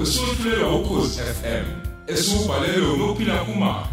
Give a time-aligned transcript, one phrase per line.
[0.00, 1.64] wesufulelwa ukhozi FM
[2.12, 3.86] esubhalelwe ngophila kumama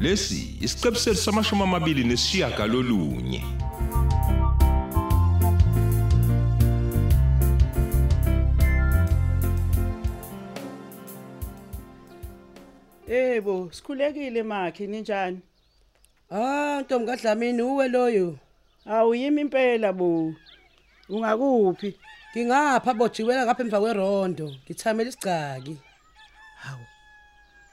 [0.00, 3.42] lesi isiqebu samashumi amabili nesishiyagalolunye
[13.08, 15.40] Yebo, sikhulekile makhe ninjani?
[16.30, 18.38] Ah, Ntombi kaDlamini uwe loyo.
[18.86, 20.34] Awuyimi impela bo.
[21.08, 21.94] Ungakuphi?
[22.36, 24.46] Ngingapha bojiwela ngapha emva kwerondo.
[24.64, 25.76] Ngithamela isigcaki.
[26.62, 26.84] Hawu.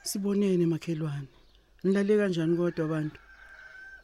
[0.02, 1.28] Sibonene makhelwane.
[1.84, 3.18] Nilale kanjani kodwa abantu?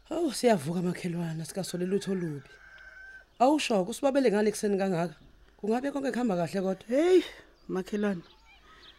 [0.08, 2.48] Hawu siyavuka makhelwana sikasole lutho lubi.
[3.38, 5.14] Awusho kusibabele ngale kuseni kangaka.
[5.56, 6.84] Kungabe konke kuhamba kahle kodwa?
[6.88, 7.20] Hey,
[7.68, 8.22] makhelwane.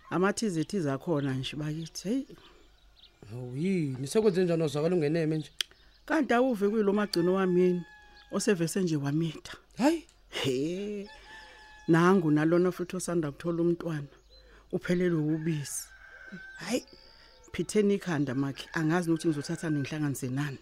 [0.09, 2.09] Amathize thiza khona nje bakithi.
[2.09, 2.23] Hey,
[3.29, 5.51] Hawu yini sekwenze njani ozwakala ungeneme nje?
[6.05, 7.83] kanti awuve kuyilo magcino wami yini
[8.31, 9.53] osevese nje wamitha.
[9.77, 11.09] Hayi, He.
[11.87, 14.07] Nangu nalona futhi osanda kuthola umntwana.
[14.71, 15.83] Uphelelwe ubisi.
[16.55, 16.85] Hayi.
[17.51, 20.57] Phitheni ikhanda makhe angazi ukuthi ngizothatha nenhlanganise nani.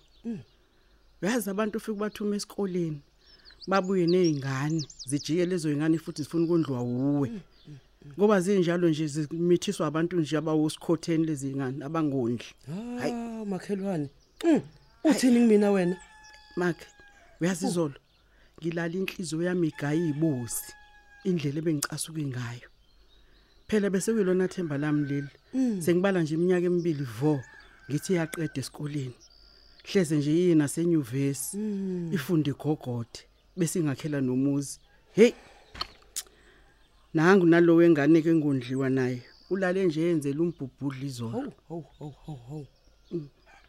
[1.22, 3.02] Uyazi abantu ufike bathuma esikoleni.
[3.68, 7.32] Babuye nezingane zijike lezo zingane futhi zifuna ukondliwa uwe.
[8.18, 12.46] Ngoba zinjalo nje zimithiswa abantu nje abawosikhotheni lezi ngane abangondli.
[13.00, 13.12] Hayi.
[13.14, 14.10] ah makhelwane.
[14.46, 14.62] Mm,
[15.04, 15.98] Uthini kumina wena?
[16.56, 16.86] Makhe
[17.42, 17.94] uyazi izolo
[18.62, 20.74] ngilala inhliziyo yami igaya izibusi
[21.24, 22.70] indlela ebengicasuke ngayo.
[23.68, 25.34] Phela bese kuyilona themba lami leli.
[25.84, 27.44] Sengibala nje iminyaka emibili vo
[27.90, 29.18] ngithi yaqeda esikoleni.
[29.88, 31.58] Hleze nje yina senyuvesi
[32.16, 33.20] ifunde igogode
[33.58, 34.80] bese ingakhela nomuzi.
[35.14, 35.34] Hey.
[37.14, 39.22] Nangu nalo wengane ke ngondliwa naye.
[39.50, 41.32] Ulale nje yenzela umbhubhudla izolo.
[41.32, 42.68] Hawu, hawu, hawu, hawu, hawu.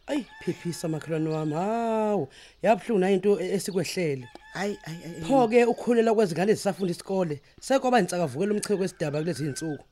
[0.07, 1.53] Ay, phephisa makhelwane wami.
[1.53, 2.27] Hawu,
[2.63, 4.27] yabhlungu na into e- esikwehlele.
[4.53, 5.21] Hayi hayi.
[5.27, 7.41] Pho ke ukhulela kwezingane zisafunda isikole.
[7.61, 9.85] Sekwaba insakavukela umcheke kwesidaba kulezi insuku.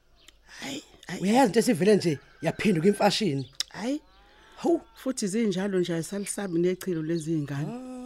[0.60, 0.84] Hayi.
[1.22, 3.52] Uyazi into esivele nje yaphinduka imfashini.
[3.70, 4.02] Hayi.
[4.58, 7.98] Hawu, futhi zinjalo nje ayisalisabi nechilo lezi ngane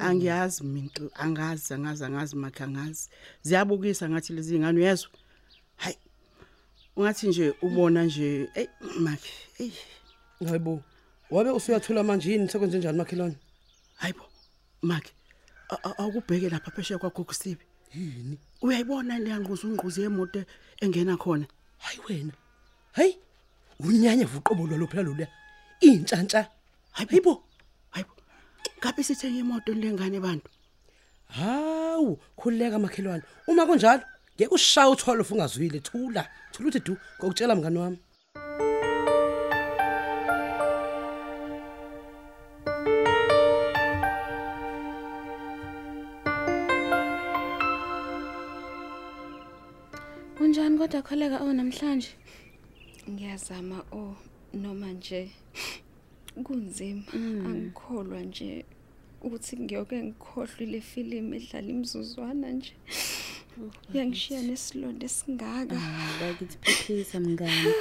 [0.00, 3.08] angiyazi mina angazi angazi angazi makhe angazi
[3.42, 5.10] ziyabukisa ngathi lezi ngane uyezwa
[5.76, 5.96] hayi
[6.96, 8.66] ungathi nje ubona nje ey
[8.98, 9.70] makhe ey
[10.48, 10.82] hayibo.
[11.30, 13.36] Wabe usuyathula manje yini sekwenze njani makhelwane?
[13.96, 14.24] hayibo
[14.82, 15.12] makhe
[15.70, 18.38] a- a- awukubheke lapha phesheya kwakho kusibe Yini?
[18.62, 20.44] uyayibona le ngquzu ngquzu yemoto
[20.82, 21.46] engena khona
[21.78, 22.32] Hayi wena.
[22.92, 23.16] Hayi.
[23.80, 25.28] Unyanya vuqobo lo phela lo le.
[25.80, 26.48] Intshantsa.
[26.92, 27.42] hayibo
[27.90, 28.12] hayibo
[28.80, 30.48] ngabe sithenge imoto lengane bantu
[31.28, 33.22] Hawu, khuleka makhelwane.
[33.48, 34.02] Uma kunjalo,
[34.36, 36.28] ngeke ushaya uthwalo ungazwile thula.
[36.52, 37.98] Thula uthi du ngokutshela mngani wami.
[50.86, 52.10] Kodwa kholeka o namhlanje?
[53.10, 54.14] Ngiyazama o
[54.54, 55.30] noma nje
[56.44, 57.02] kunzima
[57.46, 58.64] angikholwa nje
[59.22, 62.72] ukuthi ngiyoke ngikhohlwe le film edlala imzuzwana nje.
[63.94, 65.76] Uyangishiya nesilonda esingaka.
[66.20, 67.72] Bakithi phephisa mngani.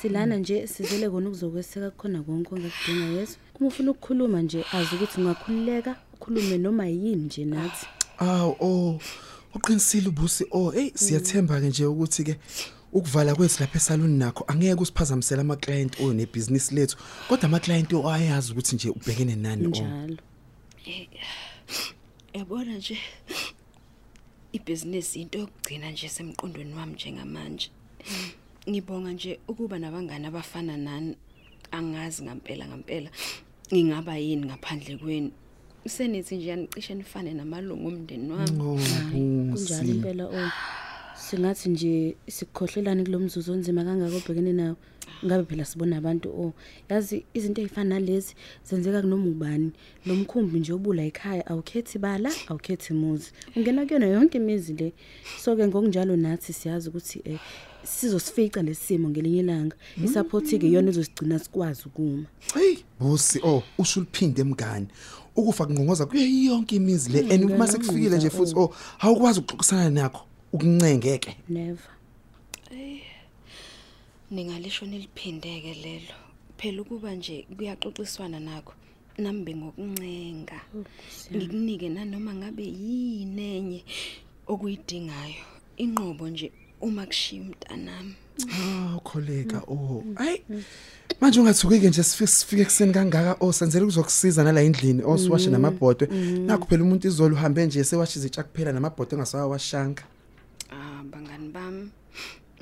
[0.00, 3.36] Silana nje sizele kona ukuzokweseka khona konke ongakudinga yeso.
[3.54, 7.86] Uma ufuna ukukhuluma nje azi ukuthi ungakhululeka ukhulume noma yini nje nathi.
[8.18, 8.98] Aw oh
[9.54, 12.36] uqinisile ubusi oh hey siyathemba ke nje ukuthi ke
[12.92, 16.96] ukuvala kwethu lapha esaluni nakho angeke usiphazamisele ama client o nebusiness lethu
[17.28, 20.16] kodwa ama client o ayazi ukuthi nje ubhekene nani o Njalo.
[22.34, 22.98] Yabona nje
[24.52, 27.70] ibusiness into yokugcina nje semqondweni wami njengamanje.
[28.68, 31.16] Ngibonga nje ukuba nabangani abafana nani
[31.70, 33.10] angazi ngempela ngempela
[33.72, 35.30] ngingaba yini ngaphandle kwenu.
[35.88, 38.60] Senithi nje yanicishe nifane namalungu omndeni wami.
[38.60, 38.78] oh
[39.10, 40.50] Kunjalo busi impela o.
[41.20, 44.76] Singathi nje sikukhohlelana kulomzuzu onzima kangaka obhekene nawo.
[45.24, 46.52] Ngabe phela sibona abantu o.
[46.88, 48.34] Yazi izinto ezifana nalezi
[48.64, 49.72] zenzeka kunoma ubani.
[50.06, 53.32] Lo mkhumbi nje obula ekhaya awukhethi bala, awukhethi muzi.
[53.56, 54.92] Ungena kuyona yonke imizi le.
[55.38, 57.38] So ke ngokunjalo nathi siyazi ukuthi eh
[57.84, 59.76] sizosifica lesimo ngelinye ilanga.
[60.04, 62.26] Isupport ke iyona ezosigcina sikwazi ukuma.
[62.54, 64.86] hey busi oh usuliphinde emngani
[65.36, 70.29] ukufa kunqongoza kuye yonke imizi le and uma sekufikile nje futhi oh awukwazi ukuxoxisana nakho
[70.52, 71.90] ukuncengeke Never.
[74.30, 76.14] Ningalisho niliphindeke lelo.
[76.58, 78.72] Phela ukuba nje kuyaxoxiswana nakho.
[79.18, 80.60] Nambe ngokuncenga.
[81.32, 83.84] Ngikunike nanoma ngabe yini enye
[84.46, 85.44] okuyidingayo.
[85.76, 88.14] Inqobo nje uma kushiya umntanami.
[88.48, 90.42] ah ukholeka oh hayi
[91.20, 96.08] manje ungathuki ke nje sifike sifike kuseni kangaka osenzele kuzokusiza nala endlini osiwashe namabhodwe
[96.46, 100.02] nakho phela umuntu izolo uhambe nje sewashe izitsha kuphela namabhodwe engasawashanga
[101.50, 101.90] Ah bangani bami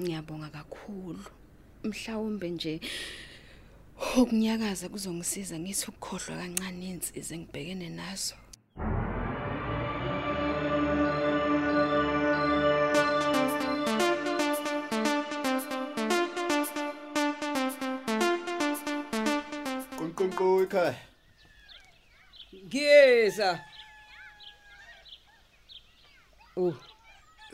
[0.00, 1.25] ngiyabonga kakhulu.
[1.85, 2.81] Mhlawumbe nje
[4.17, 8.35] ukunyakaza kuzongisiza ngithi ukukhohlwa kancane insizwe engibhekene nazo.
[19.96, 20.96] Qonqonqo ekhaya.
[22.67, 23.61] Ngiyeza.
[26.56, 26.75] Oh.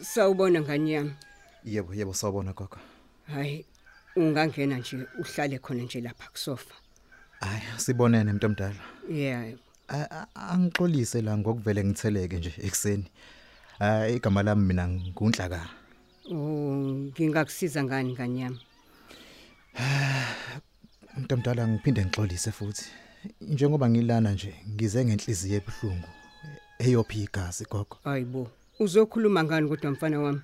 [0.01, 1.15] Sawubona ngani yami.
[1.65, 2.77] Yebo, yebo sawubona gogo.
[3.27, 3.65] Hayi,
[4.17, 6.75] ungangena nje uhlale khona nje lapha kusofa.
[7.41, 8.75] Hayi, sibonene mntu omdala.
[9.11, 9.53] Yeah.
[9.89, 13.05] A- a- Angixolise la ngokuvele ngitheleke nje ekseni.
[13.79, 15.69] Hayi igama lami mina ngunhlaka.
[16.31, 18.61] Oh, ngingakusiza ngani ngani yami?
[21.19, 22.85] Mntu omdala ngiphinde ngixolise futhi.
[23.41, 26.09] Njengoba ngilana nje ngize ngenhliziyo ebuhlungu.
[26.79, 27.97] Eyophi igazi gogo.
[28.05, 28.51] Hayibo.
[28.81, 30.41] Uzokhuluma ngani kodwa mfana wami?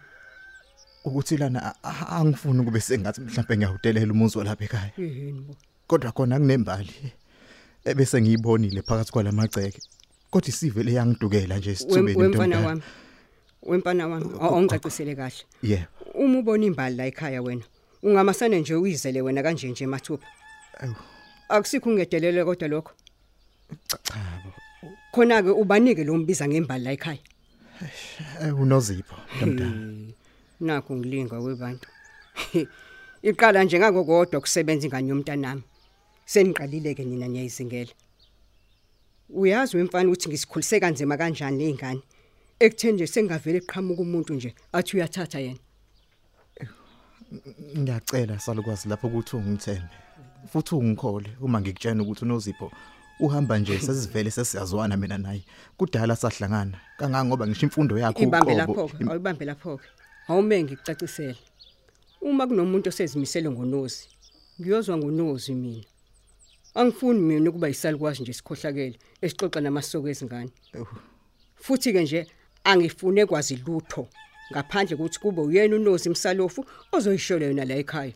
[1.05, 1.75] Ukuthi lana
[2.11, 4.93] angifuni kube sengathi mhlawumbe ngiyawudelela umuzi walapha ekhaya.
[4.99, 5.57] Yini bo?
[5.87, 6.95] Kodwa khona kunembali.
[7.85, 9.81] Ebese ngiyibonile phakathi kwalamagceke.
[10.31, 12.83] Kodwa isivele yangidukela nje Wem- isithubeni Wemfana wami.
[13.63, 15.45] Wemfana wami, awungicacisele kahle.
[15.63, 15.87] Yebo.
[16.15, 17.63] Uma ubona imbali la ekhaya wena,
[18.03, 20.27] ungamasane nje uyizele wena kanje nje mathupha.
[21.49, 22.93] Akusikho ungedelele kodwa lokho.
[23.89, 23.99] Cha.
[25.13, 27.19] Khona ke ubanike lo mbiza ngembali la ekhaya.
[28.43, 29.73] Eh unozipho mntamdala.
[30.61, 31.89] Hmm, Nakho ngilinga webantu.
[33.23, 35.63] Iqala nje ngako kodwa kusebenza ingane yomntanami.
[36.27, 37.91] Seniqalile ke nina niyayizingela.
[39.31, 42.03] Uyazi wemfana ukuthi ngisikhulise kanzima kanjani lezingane.
[42.61, 45.59] Ekutheni nje sengavele eqhamuka umuntu nje athi uyathatha yena.
[47.79, 49.89] Ngiyacela salukwazi lapho ukuthi ungithembe.
[50.53, 52.71] Futhi ungikhole uma ngikutshela ukuthi unozipho
[53.21, 55.45] uhamba nje sesivele sesiyazwana mina naye.
[55.77, 58.59] Kudala sahlangana kangangoba ngisho imfundo yakho Ibambe uqobo.
[58.59, 59.85] lapho ke, awubambe lapho ke.
[60.31, 61.35] Awume ngikucacisela.
[62.21, 64.09] Uma kunomuntu osezimisele ngonozi,
[64.61, 65.85] ngiyozwa ngonozi mina.
[66.75, 70.51] Angifuni mina ukuba yisalukwazi nje sikhohlakele esixoxa namasoko ezingane.
[71.57, 72.27] Futhi ke nje
[72.65, 74.09] angifune kwazi lutho
[74.53, 76.61] ngaphandle kokuthi kube uyena unozi imsalofu
[76.93, 78.15] ozoyishola yona la ekhaya.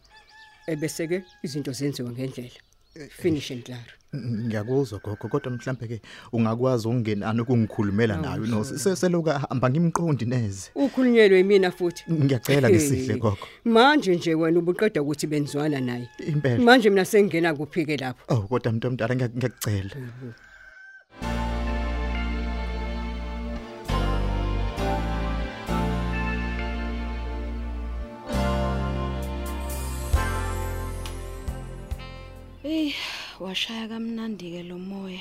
[0.67, 2.61] Ebese ke izinto zenziwa ngendlela.
[3.11, 3.81] Finish and clear.
[4.15, 6.01] Ngiyakuzwa gogo kodwa mhlambe ke
[6.33, 10.71] ungakwazi ukungenana ukungikhulumela nayo no seseloka hamba ngimqondi neze.
[10.75, 12.05] Ukhulunyelwe yimina futhi.
[12.13, 13.39] Ngiyacela ngisihle Hey, gogo.
[13.65, 16.09] Manje nje wena ubuqeda ukuthi benzwana naye.
[16.27, 16.63] Impela.
[16.65, 18.35] Manje mina sengena kuphike lapho.
[18.35, 19.91] Oh kodwa mntu omdala ngiya- ngiyakucela.
[32.65, 32.95] Ey,
[33.41, 35.21] washaya kamnandi ke lo moya.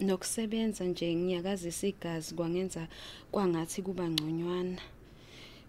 [0.00, 2.88] Nokusebenza nje ngiyakazisa igazi kwangenza
[3.32, 4.80] kwangathi kuba ngconywana.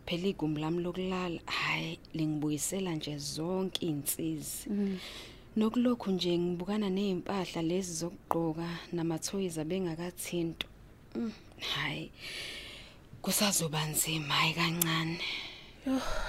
[0.06, 4.70] Phela igumbi lami lokulala, hayi lingibuyisela nje zonke izinsizi.
[5.58, 10.68] Nokulokhu nje ngibukana nezimpahla lezi zokugqoka namathoyiza abengakathinto.
[11.16, 11.32] Mm,
[11.74, 12.12] Hayi.
[13.22, 15.20] Kusazoba nzima hayi kancane.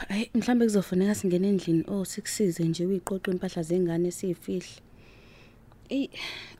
[0.08, 4.66] Hayi mhlambe kuzofuneka singene endlini oh sikusize nje uyiqoqa impahla zengane siyifihle.
[5.88, 6.08] Ey,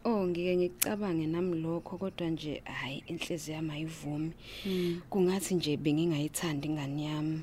[0.05, 4.33] oh ngike ngikucabange nami lokho kodwa nje hayi inhliziyo yami ayivumi.
[5.11, 7.41] Kungathi nje bengingayithandi ingane yami.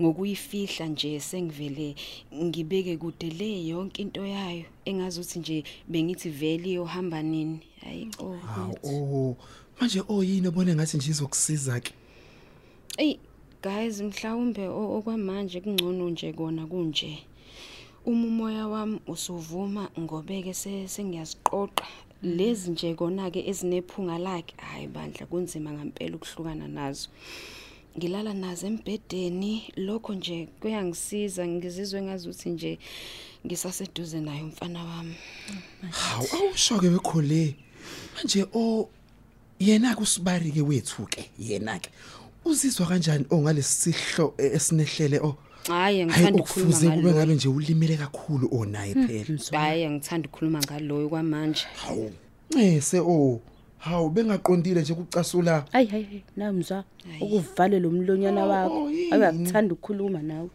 [0.00, 1.94] Ngokuyifihla nje sengivele
[2.34, 7.60] ngibeke kude le yonke into yayo engazuthi nje bengithi vele iyohamba nini.
[7.80, 8.36] Hayi oh.
[8.36, 9.36] Hawu oh
[9.80, 11.92] manje oyini obone ngathi nje izokusiza ke.
[12.98, 13.18] Ey
[13.62, 17.18] guys mhlawumbe o- okwamanje kungcono nje kona kunje.
[18.04, 21.86] Uma umoya wami usuvuma ngobeke se- sengiyaziqoqa
[22.22, 27.08] lezi nje kona ke ezinephunga lakhe hayi bandla kunzima ngempela ukuhlukana nazo.
[27.98, 32.78] Ngilala nazo embedeni lokho nje kuyangisiza ngizizwe ngazuthi nje
[33.46, 35.14] ngisaseduze naye umfana wami.
[35.90, 37.54] Hawu awushoke wekhole.
[38.16, 38.88] Manje o
[39.60, 41.90] yena kusibari ke wethu ke yena ke.
[42.44, 45.36] Uzizwa kanjani ongalesihlo esinehlele o?
[45.68, 47.12] Hayi Hayi ngithanda ukukhuluma ngalo.
[47.12, 49.38] ngabe nje ulimele kakhulu onaye phela.
[49.60, 51.64] Hayi ngithanda ukukhuluma ngaloyo kwamanje.
[51.76, 52.10] Hawu.
[52.50, 53.40] Ncese o.
[53.78, 55.64] Hawu bengaqondile nje ukucasula.
[55.72, 57.22] Hayi hayi hayi, nawe mzwa Hayi.
[57.38, 58.84] ukuvale lo mlonyana wakho.
[58.84, 59.12] Oh, yini?
[59.12, 60.48] Ayakuthanda ukukhuluma nawe.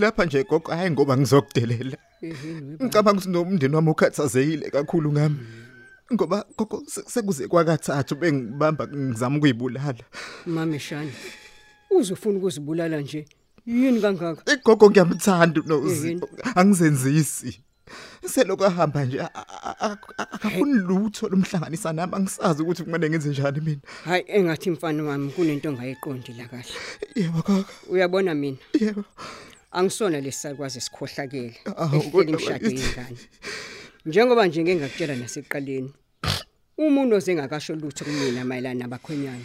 [0.00, 1.96] Ngilapha nje gogo hayi ngoba ngizokudelela
[2.82, 5.36] ngicabanga ukuthi nomndeni wami ukhathazekile kakhulu ngami.
[6.12, 10.04] Ngoba gogo se- sekuze kwakathathu bengibamba ngizama ukuyibulala.
[10.46, 11.12] Mama shani
[11.90, 13.24] uzofuna ukuzibulala nje?
[13.66, 14.52] Yini kangaka?
[14.52, 16.08] Igogo ngiyamthanda unozi.
[16.08, 16.22] Yini?
[16.54, 17.60] angizenzisi.
[18.26, 22.12] Seloko ahamba nje a- a- a- a- akafuni lutho lomhlanganisa nami.
[22.16, 23.80] Angisazi ukuthi kumele ngenze njani mina.
[24.04, 26.74] Hayi engathi mfana wami kunento ongayiqondi la kahle.
[27.16, 27.64] Yebo gogo.
[27.88, 28.56] Uyabona mina?
[28.80, 29.04] Yebo.
[29.72, 32.82] Angisona lesakwazi esikhohlakele Awu, ehleli kodwa imshado bakithi.
[32.86, 33.18] yengane
[34.06, 35.90] njengoba nje ngeke ngakutshela naseqaleni
[36.78, 39.44] umuntu ozengakasho lutho kumina mayelana nabakhwenyana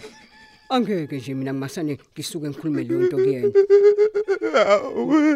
[0.70, 3.50] angeke nje mina masane ngisuke ngikhulume leyo nto kuyena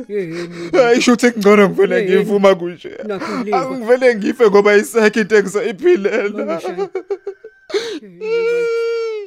[0.10, 2.16] yeheni hayi sho ukuthi kungcono ngivele Yini?
[2.16, 3.62] ngivuma kunje Nakho uliva.
[3.62, 6.88] angivele ngife ngoba isekho into engisayiphilela Mama Shani.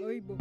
[0.05, 0.35] hayibo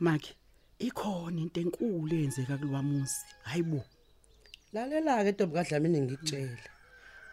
[0.00, 0.34] maki
[0.78, 3.84] ikhona into enkulu eyenzeka kulwamuzi hayibo.
[4.72, 6.68] Lalela ke ntombi kaDlamini ngikutshela.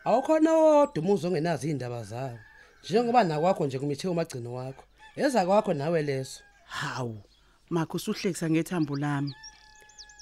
[0.05, 2.39] Awukhona wodwa umuzi ongenazi indaba zawo
[2.84, 4.84] njengoba nakwakho nje kumithe umagcino wakho.
[5.15, 6.43] Eza kwakho nawe leso.
[6.65, 7.22] Hawu
[7.70, 9.36] maki usuhlekisa ngethambo lami.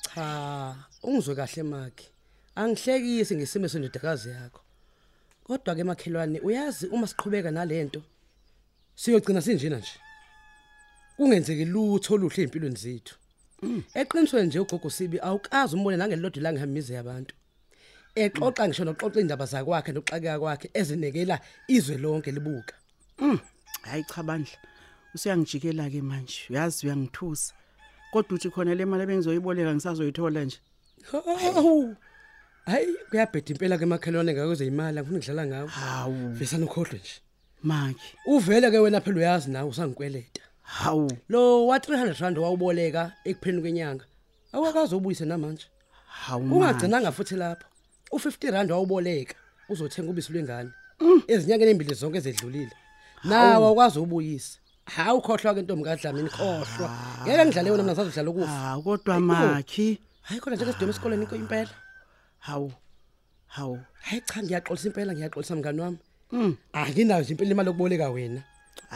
[0.02, 2.06] Cha ungizwe kahle makhe
[2.56, 4.62] angihlekisi ngesimo sendodakazi yakho.
[5.44, 8.02] Kodwa ke makhelwane uyazi uma siqhubeka nalento
[8.96, 9.96] siyogcina sinjena nje.
[11.22, 13.16] Kungenzeki lutho oluhle empilweni zethu.
[13.94, 17.36] Eqinisweni nje ugogo sibi awukazi umbone nangelilodwa la ngihamize yabantu
[18.16, 22.76] exoxa ngisho noxoxa indaba zakwakhe noxakeka kwakhe ezinekela izwe lonke libuka.
[23.82, 24.58] Hayi cha bandla
[25.16, 27.54] usiyangijikela ke manje uyazi uyangithusa.
[28.12, 30.58] Kodwa uthi khona le mali bengizoyiboleka ngisazoyithola nje.
[31.12, 31.96] Hawu!
[32.66, 35.68] Hayi kuyabheda impela ke makhelwane ngakuze imali angifuni ngidlala ngawo.
[35.68, 36.34] Hawu.
[36.34, 37.16] Vesana ukhohlwe nje.
[37.64, 38.18] Maki.
[38.26, 40.42] Uvele ke wena phela uyazi nawe usangikweleta.
[40.72, 41.12] Hawu.
[41.30, 44.06] Lo wa 300 rand wawuboleka ekupheleni kwenyanga
[44.54, 45.66] awakazi ubuyise namanje.
[46.08, 46.56] Hawu Maki.
[46.56, 47.68] ungagcinanga futhi lapho.
[48.12, 49.36] U50 rand wawuboleka
[49.70, 50.70] uzothenga ubisi lwengane.
[51.28, 52.72] Ezinyakeni embili zonke ezedlulile.
[53.24, 56.90] Nawe awukwazi ubuyisa hawu ukhohlwa ke ntombi kaDlamini khohlwa
[57.24, 61.36] ngeke ngidlale wena mina ngisazodlala ukufa hawu kodwa maki hayi khona nje kesidome esikoleni inko
[61.36, 61.70] impela.
[62.40, 62.74] Hawu
[63.48, 63.80] hawu.
[64.02, 65.98] Hayi cha ngiyaxolisa impela ngiyaxolisa mngani wami.
[66.74, 68.44] Anginayo nje impela imali yokuboleka wena.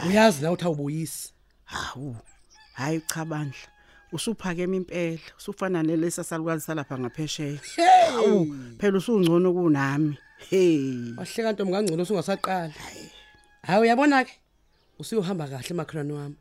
[0.08, 1.32] Uyazi na uthi awubuyisi.
[1.66, 2.16] Hawu
[2.72, 3.68] hayi cha bandla.
[4.12, 7.58] Usuphakeme impela usufana nelesa salukwazi salapha ngaphesheya.
[8.10, 8.46] Hawu
[8.78, 10.18] phela usungcono kunami.
[10.50, 11.14] Hey!
[11.16, 12.74] Wahleka ntombi kangcono usungasaqala
[13.66, 13.80] hayi.
[13.80, 14.32] Uyabona ke
[14.98, 16.36] usuyohamba kahle emakhelwane wami.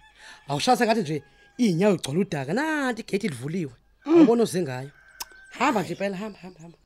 [0.48, 1.24] Awushasa ngathi nje
[1.58, 2.54] inyawo igcwala udaka.
[2.54, 3.74] Nanti igate livuliwe.
[4.06, 4.92] Awubona uze ngayo.
[5.58, 6.78] Hamba nje phela hamba hamba hamba.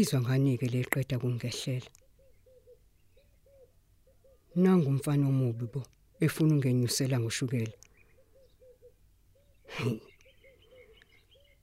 [0.00, 1.90] Ibizwa ngani ke leqeda kungehlela
[4.56, 5.82] nangu umfana omubi bo
[6.24, 7.76] efuna ungenyusela ngoshukela.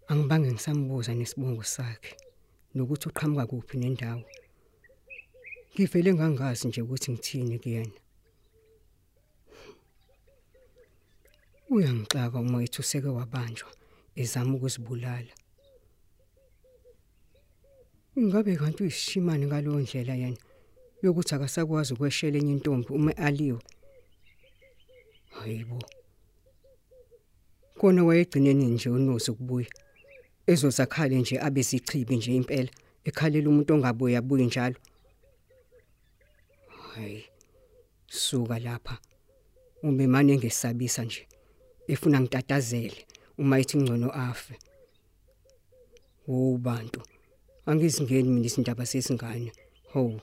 [0.09, 2.13] Angibange ngisambuza nesibongo sakhe
[2.75, 4.23] nokuthi uqhamuka kuphi nendawo.
[5.73, 7.97] Ngivele ngangazi nje ukuthi ngithini kuyena.
[11.73, 13.69] Uyangixaka uma ethi useke wabanjwa
[14.21, 15.33] ezama ukuzibulala.
[18.17, 20.37] Ingabe kanti uyishimane ngalowo ndlela yena
[21.03, 23.61] yokuthi akasakwazi ukweshela enye intombi uma aliwe.
[25.37, 25.79] Hayibo.
[27.77, 29.69] Kona wayegcineni nje unozi kubuya.
[30.51, 32.71] Ezozakhale nje abe sichibi nje impela
[33.07, 34.79] ekhalela umuntu ongabuya abuye njalo.
[36.93, 37.23] Hayi.
[38.07, 38.97] Suka lapha.
[39.83, 41.27] Umbe manje ngesabisa nje.
[41.87, 42.99] Efuna ngitatazele
[43.37, 44.55] uma ethi ngcono afe.
[46.27, 47.01] Wo bantu.
[47.67, 49.51] Angizingeni mina izindaba sesingane.
[49.93, 50.19] Ho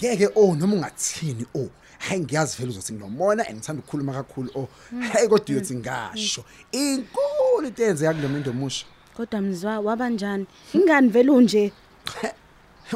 [0.00, 1.68] ngeke oh noma ungathini oh
[1.98, 4.68] hayi ngiyazi vele uzothi nginomona and ngithanda ukukhuluma kakhulu oh
[5.12, 8.86] hayi kodwa uyothi ngasho inkulu into eyenzeka kulo muntu omusha.
[9.16, 11.72] Kodwa mzwa wabanjani ingani vele unje?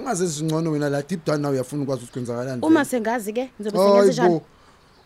[0.01, 3.79] Ungaze zingcono wena la deep down now uyafuna ukwazi ukuthi kwenzakalani uma sengazi ke ngizobe
[3.79, 4.47] sengenze njani Hayibo.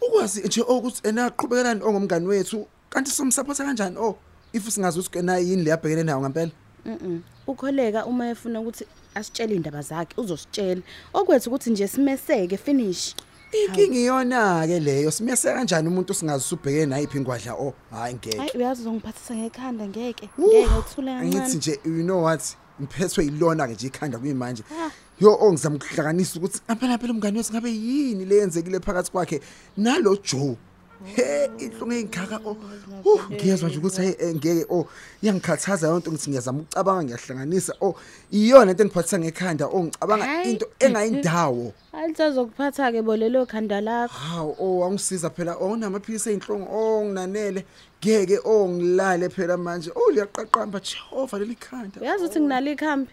[0.08, 3.96] ukwazi nje ukuthi ena aqhubelani ongomngani wethu kanti somsupport kanjani?
[3.98, 4.16] Oh
[4.52, 6.50] if singazi ukuthi kena yini le yabhekene nayo ngempela
[6.86, 7.20] Mhm.
[7.46, 10.82] ukholeka uma efuna ukuthi asitshele indaba zakhe uzositshela.
[11.14, 13.14] Okwethu ukuthi nje simeseke finish.
[13.52, 15.10] Inkinga iyona ke leyo.
[15.10, 17.54] Simese kanjani umuntu singazi subheke nayiphi ingwadla?
[17.54, 18.38] Oh hayi ngeke.
[18.38, 20.30] Hayi uyazi uzongiphathisa ngekhanda ngeke.
[20.40, 21.54] Ngeke uthule kancane.
[21.54, 22.42] nje you know what?
[22.80, 24.90] Ngiphethwe yilona ke nje ikhanda kuyimanje Ah.
[25.20, 29.40] yo ongizama ukuhlanganisa ukuthi ngempela phela umngane wethu ngabe yini leyenzekile phakathi kwakhe
[29.76, 30.56] nalo Joe
[31.04, 32.56] he inhlungu engikaka oh.
[33.04, 34.86] Uh, ngiyezwa nje ukuthi hey eh, ngeke oh
[35.22, 37.94] iyangikhathaza yonke ngithi ngiyazama ukucabanga ngiyahlanganisa oh.
[38.32, 40.50] Iyona into engiphathisa ngekhanda oh ngicabanga Hayi.
[40.50, 44.14] into engayindawo alisazokuphatha ke bolelo khanda lakho.
[44.14, 47.64] Hawu oh angisiza phela oh namaphilisi einhlungu oh nginanele.
[48.02, 49.90] Ngeke oh ngilale phela manje.
[49.96, 52.00] Oh liyaqaqamba Jehova leli khanda.
[52.00, 53.12] Uyazi ukuthi nginalo ikhambi?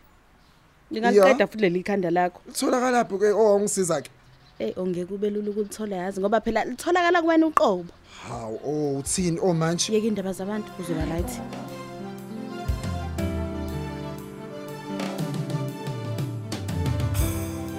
[0.92, 2.42] Ngingaliqeda futhi leli khanda lakho.
[2.52, 4.10] Tholakala lapho ke oh ngisiza ke.
[4.60, 7.86] Ey ongeke ube lula ukulithola yazi ngoba phela litholakala kuwena uqobo
[8.28, 9.94] Hawu oh uthini oh manje?
[9.94, 11.32] yeke indaba zabantu uzoba right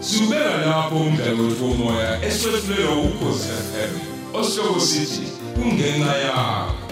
[0.00, 3.92] Subela lapho umdlalo womoya eswetshulelwa ukhozi FM.
[4.38, 6.85] Osihloko sithi kungenxa yakho.